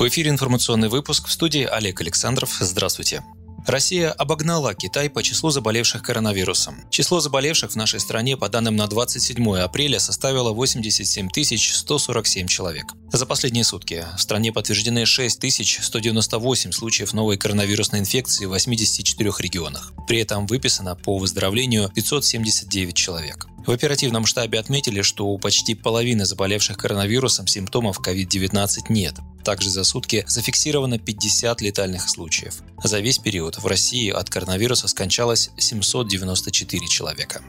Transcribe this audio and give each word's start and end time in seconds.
В 0.00 0.08
эфире 0.08 0.30
информационный 0.30 0.88
выпуск 0.88 1.28
в 1.28 1.30
студии 1.30 1.62
Олег 1.62 2.00
Александров. 2.00 2.56
Здравствуйте. 2.58 3.22
Россия 3.66 4.10
обогнала 4.10 4.72
Китай 4.72 5.10
по 5.10 5.22
числу 5.22 5.50
заболевших 5.50 6.02
коронавирусом. 6.02 6.88
Число 6.88 7.20
заболевших 7.20 7.72
в 7.72 7.76
нашей 7.76 8.00
стране 8.00 8.38
по 8.38 8.48
данным 8.48 8.76
на 8.76 8.86
27 8.86 9.58
апреля 9.58 9.98
составило 9.98 10.52
87 10.52 11.28
147 11.28 12.46
человек. 12.46 12.86
За 13.12 13.26
последние 13.26 13.64
сутки 13.64 14.06
в 14.16 14.22
стране 14.22 14.52
подтверждены 14.52 15.04
6 15.04 15.38
198 15.82 16.72
случаев 16.72 17.12
новой 17.12 17.36
коронавирусной 17.36 18.00
инфекции 18.00 18.46
в 18.46 18.52
84 18.52 19.30
регионах. 19.38 19.92
При 20.08 20.20
этом 20.20 20.46
выписано 20.46 20.96
по 20.96 21.18
выздоровлению 21.18 21.90
579 21.94 22.96
человек. 22.96 23.48
В 23.66 23.70
оперативном 23.70 24.24
штабе 24.24 24.58
отметили, 24.58 25.02
что 25.02 25.26
у 25.26 25.36
почти 25.36 25.74
половины 25.74 26.24
заболевших 26.24 26.78
коронавирусом 26.78 27.46
симптомов 27.46 28.00
COVID-19 28.00 28.84
нет. 28.88 29.16
Также 29.44 29.70
за 29.70 29.84
сутки 29.84 30.24
зафиксировано 30.28 30.98
50 30.98 31.60
летальных 31.60 32.08
случаев. 32.08 32.62
За 32.82 33.00
весь 33.00 33.18
период 33.18 33.58
в 33.58 33.66
России 33.66 34.10
от 34.10 34.28
коронавируса 34.28 34.88
скончалось 34.88 35.50
794 35.58 36.86
человека. 36.88 37.42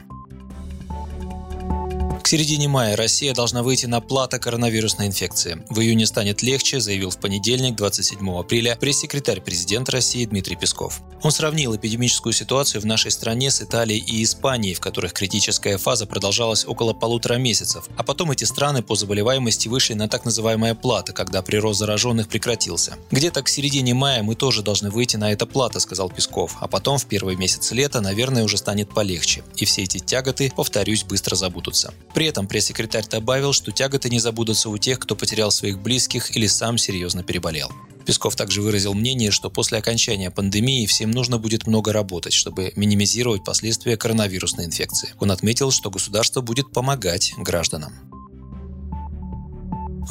К 2.22 2.28
середине 2.28 2.68
мая 2.68 2.96
Россия 2.96 3.34
должна 3.34 3.64
выйти 3.64 3.86
на 3.86 4.00
плата 4.00 4.38
коронавирусной 4.38 5.08
инфекции. 5.08 5.60
В 5.68 5.80
июне 5.80 6.06
станет 6.06 6.40
легче, 6.40 6.80
заявил 6.80 7.10
в 7.10 7.18
понедельник, 7.18 7.74
27 7.74 8.38
апреля, 8.38 8.76
пресс-секретарь 8.76 9.40
президента 9.40 9.90
России 9.92 10.24
Дмитрий 10.24 10.54
Песков. 10.54 11.02
Он 11.24 11.32
сравнил 11.32 11.74
эпидемическую 11.74 12.32
ситуацию 12.32 12.80
в 12.80 12.86
нашей 12.86 13.10
стране 13.10 13.50
с 13.50 13.60
Италией 13.60 14.00
и 14.00 14.22
Испанией, 14.22 14.74
в 14.74 14.80
которых 14.80 15.12
критическая 15.12 15.76
фаза 15.78 16.06
продолжалась 16.06 16.64
около 16.64 16.92
полутора 16.92 17.34
месяцев, 17.34 17.86
а 17.96 18.04
потом 18.04 18.30
эти 18.30 18.44
страны 18.44 18.82
по 18.82 18.94
заболеваемости 18.94 19.66
вышли 19.66 19.94
на 19.94 20.08
так 20.08 20.24
называемое 20.24 20.76
плата, 20.76 21.12
когда 21.12 21.42
прирост 21.42 21.80
зараженных 21.80 22.28
прекратился. 22.28 22.96
Где-то 23.10 23.42
к 23.42 23.48
середине 23.48 23.94
мая 23.94 24.22
мы 24.22 24.36
тоже 24.36 24.62
должны 24.62 24.90
выйти 24.90 25.16
на 25.16 25.32
это 25.32 25.44
плата, 25.44 25.80
сказал 25.80 26.08
Песков, 26.08 26.56
а 26.60 26.68
потом 26.68 26.98
в 26.98 27.06
первый 27.06 27.34
месяц 27.34 27.72
лета, 27.72 28.00
наверное, 28.00 28.44
уже 28.44 28.58
станет 28.58 28.90
полегче, 28.90 29.42
и 29.56 29.64
все 29.64 29.82
эти 29.82 29.98
тяготы, 29.98 30.52
повторюсь, 30.54 31.02
быстро 31.02 31.34
забудутся. 31.34 31.92
При 32.14 32.26
этом 32.26 32.46
пресс-секретарь 32.46 33.08
добавил, 33.08 33.52
что 33.52 33.72
тяготы 33.72 34.10
не 34.10 34.18
забудутся 34.18 34.68
у 34.68 34.78
тех, 34.78 34.98
кто 34.98 35.16
потерял 35.16 35.50
своих 35.50 35.78
близких 35.78 36.36
или 36.36 36.46
сам 36.46 36.78
серьезно 36.78 37.22
переболел. 37.22 37.70
Песков 38.04 38.36
также 38.36 38.62
выразил 38.62 38.94
мнение, 38.94 39.30
что 39.30 39.48
после 39.48 39.78
окончания 39.78 40.30
пандемии 40.30 40.86
всем 40.86 41.10
нужно 41.10 41.38
будет 41.38 41.66
много 41.66 41.92
работать, 41.92 42.32
чтобы 42.32 42.72
минимизировать 42.76 43.44
последствия 43.44 43.96
коронавирусной 43.96 44.66
инфекции. 44.66 45.14
Он 45.20 45.30
отметил, 45.30 45.70
что 45.70 45.90
государство 45.90 46.40
будет 46.40 46.72
помогать 46.72 47.32
гражданам. 47.38 47.92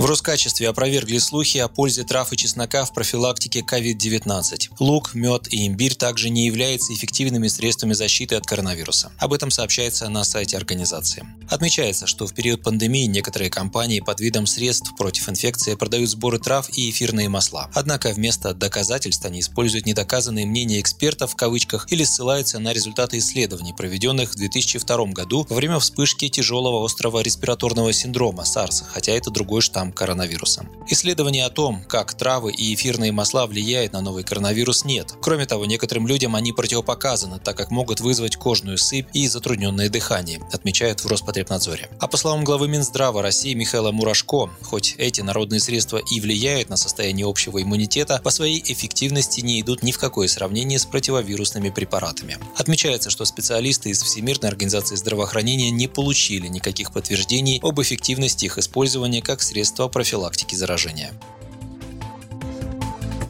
В 0.01 0.05
Роскачестве 0.05 0.67
опровергли 0.67 1.19
слухи 1.19 1.59
о 1.59 1.67
пользе 1.67 2.03
трав 2.03 2.33
и 2.33 2.35
чеснока 2.35 2.85
в 2.85 2.91
профилактике 2.91 3.59
COVID-19. 3.59 4.69
Лук, 4.79 5.13
мед 5.13 5.53
и 5.53 5.67
имбирь 5.67 5.93
также 5.93 6.31
не 6.31 6.47
являются 6.47 6.91
эффективными 6.91 7.47
средствами 7.47 7.93
защиты 7.93 8.33
от 8.33 8.47
коронавируса. 8.47 9.11
Об 9.19 9.31
этом 9.31 9.51
сообщается 9.51 10.09
на 10.09 10.23
сайте 10.23 10.57
организации. 10.57 11.23
Отмечается, 11.51 12.07
что 12.07 12.25
в 12.25 12.33
период 12.33 12.63
пандемии 12.63 13.05
некоторые 13.05 13.51
компании 13.51 13.99
под 13.99 14.19
видом 14.21 14.47
средств 14.47 14.91
против 14.97 15.29
инфекции 15.29 15.75
продают 15.75 16.09
сборы 16.09 16.39
трав 16.39 16.67
и 16.75 16.89
эфирные 16.89 17.29
масла. 17.29 17.69
Однако 17.75 18.11
вместо 18.11 18.55
доказательств 18.55 19.23
они 19.25 19.41
используют 19.41 19.85
недоказанные 19.85 20.47
мнения 20.47 20.81
экспертов 20.81 21.33
в 21.33 21.35
кавычках 21.35 21.85
или 21.91 22.03
ссылаются 22.05 22.57
на 22.57 22.73
результаты 22.73 23.19
исследований, 23.19 23.75
проведенных 23.77 24.31
в 24.31 24.35
2002 24.35 25.05
году 25.11 25.45
во 25.47 25.55
время 25.55 25.77
вспышки 25.77 26.27
тяжелого 26.27 26.83
острого 26.83 27.19
респираторного 27.19 27.93
синдрома 27.93 28.45
SARS, 28.45 28.83
хотя 28.87 29.11
это 29.11 29.29
другой 29.29 29.61
штамм 29.61 29.90
штамм 29.91 29.93
коронавируса. 29.93 30.65
Исследований 30.87 31.41
о 31.41 31.49
том, 31.49 31.83
как 31.87 32.13
травы 32.13 32.51
и 32.51 32.73
эфирные 32.73 33.11
масла 33.11 33.45
влияют 33.45 33.93
на 33.93 34.01
новый 34.01 34.23
коронавирус, 34.23 34.85
нет. 34.85 35.13
Кроме 35.21 35.45
того, 35.45 35.65
некоторым 35.65 36.07
людям 36.07 36.35
они 36.35 36.53
противопоказаны, 36.53 37.39
так 37.39 37.55
как 37.57 37.71
могут 37.71 38.01
вызвать 38.01 38.35
кожную 38.35 38.77
сыпь 38.77 39.07
и 39.13 39.27
затрудненное 39.27 39.89
дыхание, 39.89 40.39
отмечают 40.51 41.03
в 41.03 41.07
Роспотребнадзоре. 41.07 41.89
А 41.99 42.07
по 42.07 42.17
словам 42.17 42.43
главы 42.43 42.67
Минздрава 42.67 43.21
России 43.21 43.53
Михаила 43.53 43.91
Мурашко, 43.91 44.49
хоть 44.63 44.95
эти 44.97 45.21
народные 45.21 45.59
средства 45.59 45.97
и 45.97 46.19
влияют 46.19 46.69
на 46.69 46.77
состояние 46.77 47.25
общего 47.25 47.61
иммунитета, 47.61 48.19
по 48.23 48.31
своей 48.31 48.61
эффективности 48.65 49.41
не 49.41 49.61
идут 49.61 49.83
ни 49.83 49.91
в 49.91 49.97
какое 49.97 50.27
сравнение 50.27 50.79
с 50.79 50.85
противовирусными 50.85 51.69
препаратами. 51.69 52.37
Отмечается, 52.57 53.09
что 53.09 53.25
специалисты 53.25 53.89
из 53.89 54.01
Всемирной 54.01 54.49
организации 54.49 54.95
здравоохранения 54.95 55.71
не 55.71 55.87
получили 55.87 56.47
никаких 56.47 56.91
подтверждений 56.91 57.59
об 57.61 57.79
эффективности 57.81 58.45
их 58.45 58.57
использования 58.57 59.21
как 59.21 59.41
средства 59.41 59.70
средства 59.71 59.87
профилактики 59.87 60.53
заражения. 60.53 61.13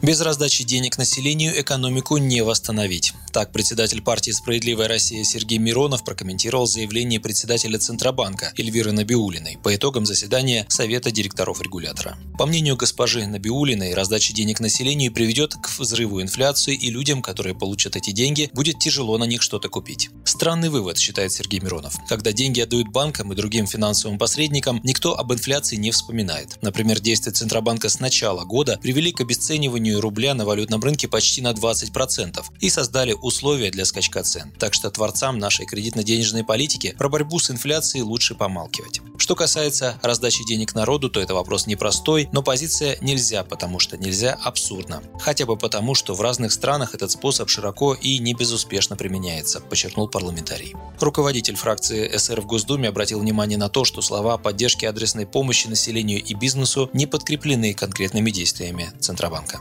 Без 0.02 0.20
раздачи 0.20 0.64
денег 0.64 0.98
населению 0.98 1.60
экономику 1.60 2.16
не 2.16 2.42
восстановить. 2.42 3.12
Так, 3.30 3.52
председатель 3.52 4.02
партии 4.02 4.32
«Справедливая 4.32 4.88
Россия» 4.88 5.22
Сергей 5.22 5.58
Миронов 5.58 6.04
прокомментировал 6.04 6.66
заявление 6.66 7.20
председателя 7.20 7.78
Центробанка 7.78 8.52
Эльвиры 8.58 8.90
Набиулиной 8.90 9.58
по 9.62 9.74
итогам 9.74 10.04
заседания 10.04 10.66
Совета 10.68 11.12
директоров 11.12 11.62
регулятора. 11.62 12.18
По 12.36 12.46
мнению 12.46 12.76
госпожи 12.76 13.24
Набиулиной, 13.24 13.94
раздача 13.94 14.34
денег 14.34 14.58
населению 14.58 15.12
приведет 15.12 15.54
к 15.54 15.70
взрыву 15.78 16.20
инфляции 16.20 16.74
и 16.74 16.90
людям, 16.90 17.22
которые 17.22 17.54
получат 17.54 17.94
эти 17.94 18.10
деньги, 18.10 18.50
будет 18.52 18.80
тяжело 18.80 19.16
на 19.18 19.24
них 19.24 19.40
что-то 19.40 19.68
купить. 19.68 20.10
Странный 20.24 20.68
вывод, 20.68 20.98
считает 20.98 21.30
Сергей 21.30 21.60
Миронов. 21.60 21.94
Когда 22.08 22.32
деньги 22.32 22.60
отдают 22.60 22.88
банкам 22.88 23.32
и 23.32 23.36
другим 23.36 23.68
финансовым 23.68 24.18
посредникам, 24.18 24.80
никто 24.82 25.16
об 25.16 25.32
инфляции 25.32 25.76
не 25.76 25.92
вспоминает. 25.92 26.58
Например, 26.60 26.98
действия 26.98 27.32
Центробанка 27.32 27.88
с 27.88 28.00
начала 28.00 28.44
года 28.44 28.80
привели 28.82 29.12
к 29.12 29.20
обесцениванию 29.20 29.91
рубля 30.00 30.34
на 30.34 30.44
валютном 30.44 30.82
рынке 30.82 31.08
почти 31.08 31.42
на 31.42 31.52
20% 31.52 32.42
и 32.60 32.70
создали 32.70 33.12
условия 33.12 33.70
для 33.70 33.84
скачка 33.84 34.22
цен. 34.22 34.52
Так 34.58 34.74
что 34.74 34.90
творцам 34.90 35.38
нашей 35.38 35.66
кредитно-денежной 35.66 36.44
политики 36.44 36.94
про 36.96 37.08
борьбу 37.08 37.38
с 37.38 37.50
инфляцией 37.50 38.02
лучше 38.02 38.34
помалкивать. 38.34 39.00
Что 39.18 39.34
касается 39.34 39.98
раздачи 40.02 40.44
денег 40.44 40.74
народу, 40.74 41.10
то 41.10 41.20
это 41.20 41.34
вопрос 41.34 41.66
непростой, 41.66 42.28
но 42.32 42.42
позиция 42.42 42.98
нельзя, 43.00 43.44
потому 43.44 43.78
что 43.78 43.96
нельзя 43.96 44.38
абсурдно. 44.42 45.02
Хотя 45.20 45.46
бы 45.46 45.56
потому, 45.56 45.94
что 45.94 46.14
в 46.14 46.20
разных 46.20 46.52
странах 46.52 46.94
этот 46.94 47.10
способ 47.10 47.48
широко 47.48 47.94
и 47.94 48.18
не 48.18 48.34
безуспешно 48.34 48.96
применяется, 48.96 49.60
подчеркнул 49.60 50.08
парламентарий. 50.08 50.74
Руководитель 51.00 51.56
фракции 51.56 52.16
СР 52.16 52.40
в 52.40 52.46
Госдуме 52.46 52.88
обратил 52.88 53.20
внимание 53.20 53.58
на 53.58 53.68
то, 53.68 53.84
что 53.84 54.02
слова 54.02 54.34
о 54.34 54.38
поддержке 54.38 54.88
адресной 54.88 55.26
помощи 55.26 55.68
населению 55.68 56.22
и 56.22 56.34
бизнесу 56.34 56.90
не 56.92 57.06
подкреплены 57.06 57.74
конкретными 57.74 58.30
действиями 58.30 58.90
Центробанка. 59.00 59.60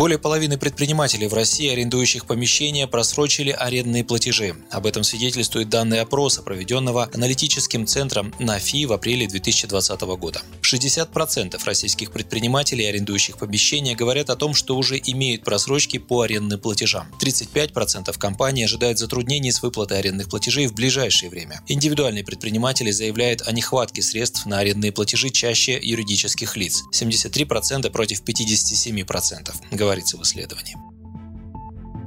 Более 0.00 0.16
половины 0.16 0.56
предпринимателей 0.56 1.28
в 1.28 1.34
России, 1.34 1.68
арендующих 1.68 2.24
помещения, 2.24 2.86
просрочили 2.86 3.50
арендные 3.50 4.02
платежи. 4.02 4.56
Об 4.70 4.86
этом 4.86 5.04
свидетельствуют 5.04 5.68
данные 5.68 6.00
опроса, 6.00 6.40
проведенного 6.40 7.10
аналитическим 7.12 7.86
центром 7.86 8.32
НАФИ 8.38 8.86
в 8.86 8.94
апреле 8.94 9.26
2020 9.26 10.00
года. 10.00 10.40
60% 10.62 11.62
российских 11.66 12.12
предпринимателей, 12.12 12.86
арендующих 12.86 13.36
помещения, 13.36 13.94
говорят 13.94 14.30
о 14.30 14.36
том, 14.36 14.54
что 14.54 14.74
уже 14.78 14.98
имеют 15.04 15.44
просрочки 15.44 15.98
по 15.98 16.22
арендным 16.22 16.58
платежам. 16.58 17.06
35% 17.20 18.16
компаний 18.16 18.64
ожидают 18.64 18.98
затруднений 18.98 19.52
с 19.52 19.60
выплатой 19.60 19.98
арендных 19.98 20.30
платежей 20.30 20.66
в 20.66 20.72
ближайшее 20.72 21.28
время. 21.28 21.60
Индивидуальные 21.68 22.24
предприниматели 22.24 22.90
заявляют 22.90 23.42
о 23.46 23.52
нехватке 23.52 24.00
средств 24.00 24.46
на 24.46 24.60
арендные 24.60 24.92
платежи 24.92 25.28
чаще 25.28 25.78
юридических 25.78 26.56
лиц. 26.56 26.84
73% 26.90 27.90
против 27.90 28.22
57% 28.22 29.52
говорится 29.90 30.16
в 30.16 30.22
исследовании. 30.22 30.76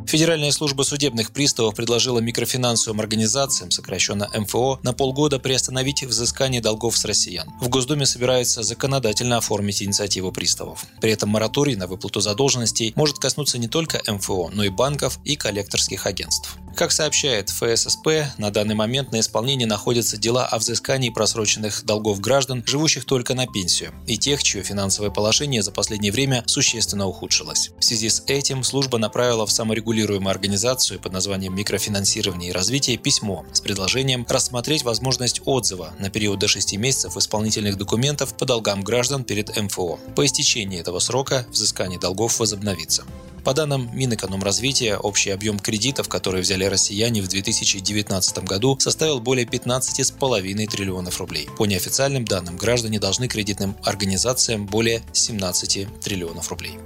Федеральная 0.08 0.52
служба 0.52 0.84
судебных 0.84 1.32
приставов 1.32 1.76
предложила 1.76 2.20
микрофинансовым 2.20 3.00
организациям, 3.00 3.72
сокращенно 3.72 4.30
МФО, 4.34 4.80
на 4.84 4.94
полгода 4.94 5.40
приостановить 5.40 6.04
взыскание 6.04 6.62
долгов 6.62 6.98
с 6.98 7.04
россиян. 7.06 7.50
В 7.60 7.68
Госдуме 7.68 8.06
собирается 8.06 8.64
законодательно 8.64 9.38
оформить 9.38 9.82
инициативу 9.82 10.32
приставов. 10.32 10.86
При 11.02 11.12
этом 11.12 11.30
мораторий 11.30 11.76
на 11.76 11.88
выплату 11.88 12.22
задолженностей 12.22 12.94
может 12.96 13.18
коснуться 13.18 13.58
не 13.58 13.68
только 13.68 14.02
МФО, 14.08 14.52
но 14.54 14.64
и 14.64 14.70
банков 14.70 15.20
и 15.26 15.36
коллекторских 15.36 16.06
агентств. 16.06 16.58
Как 16.76 16.92
сообщает 16.92 17.50
ФССП, 17.52 18.08
на 18.40 18.50
данный 18.50 18.74
момент 18.74 19.12
на 19.12 19.20
исполнении 19.20 19.66
находятся 19.66 20.18
дела 20.18 20.48
о 20.48 20.58
взыскании 20.58 21.12
просроченных 21.12 21.86
долгов 21.86 22.20
граждан, 22.20 22.64
живущих 22.66 23.06
только 23.06 23.36
на 23.36 23.46
пенсию, 23.46 23.94
и 24.08 24.18
тех, 24.18 24.42
чье 24.42 24.64
финансовое 24.64 25.12
положение 25.12 25.62
за 25.62 25.72
последнее 25.72 26.12
время 26.12 26.44
существенно 26.48 27.06
ухудшилось. 27.06 27.70
В 27.80 27.84
связи 27.84 28.10
с 28.10 28.24
этим 28.26 28.64
служба 28.64 28.98
направила 28.98 29.46
в 29.46 29.52
саморегулируемую 29.52 30.32
организацию 30.32 31.00
под 31.00 31.14
названием 31.14 31.56
«Микрофинансирование 31.56 32.50
и 32.50 32.54
развитие» 32.54 32.98
письмо 32.98 33.46
с 33.54 33.62
предложением 33.62 34.26
рассмотреть 34.28 34.84
возможность 34.84 35.42
отзыва 35.46 35.94
на 36.00 36.10
период 36.10 36.40
до 36.40 36.48
6 36.48 36.76
месяцев 36.78 37.16
исполнительных 37.18 37.78
документов 37.78 38.36
по 38.36 38.46
долгам 38.46 38.82
граждан 38.82 39.24
перед 39.24 39.56
МФО. 39.56 40.00
По 40.16 40.26
истечении 40.26 40.80
этого 40.80 40.98
срока 40.98 41.46
взыскание 41.52 42.00
долгов 42.00 42.40
возобновится. 42.40 43.04
По 43.44 43.54
данным 43.54 43.90
Минэкономразвития, 43.94 44.98
общий 44.98 45.30
объем 45.30 45.60
кредитов, 45.60 46.08
которые 46.08 46.42
взяли 46.44 46.64
россияне 46.64 47.22
в 47.22 47.28
2019 47.28 48.38
году, 48.46 48.78
составил 48.80 49.20
более 49.20 49.46
15,5 49.46 50.68
триллионов 50.68 51.20
рублей. 51.20 51.50
По 51.58 51.66
неофициальным 51.66 52.24
данным, 52.24 52.56
граждане 52.56 53.00
должны 53.00 53.28
кредитным 53.28 53.76
организациям 53.84 54.66
более 54.66 55.04
17 55.12 56.00
триллионов 56.00 56.50
рублей. 56.50 56.78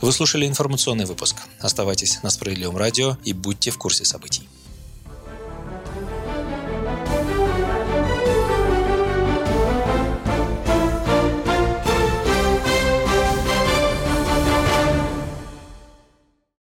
Вы 0.00 0.12
слушали 0.12 0.46
информационный 0.46 1.06
выпуск. 1.06 1.36
Оставайтесь 1.60 2.22
на 2.22 2.30
Справедливом 2.30 2.76
радио 2.76 3.16
и 3.24 3.32
будьте 3.32 3.72
в 3.72 3.78
курсе 3.78 4.04
событий. 4.04 4.48